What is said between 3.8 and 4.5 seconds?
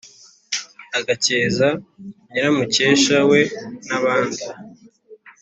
n'abandi